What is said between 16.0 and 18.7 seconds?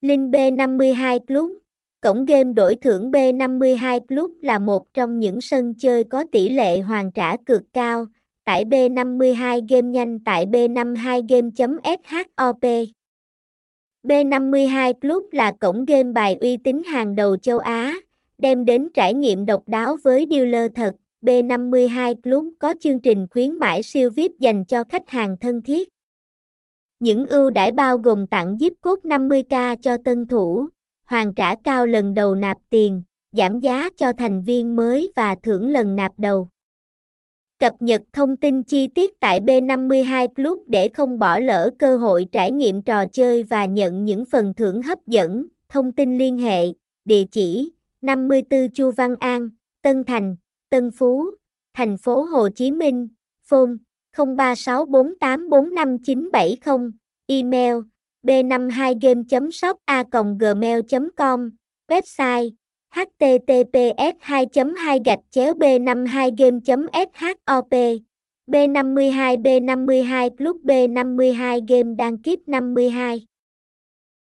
bài uy tín hàng đầu châu Á, đem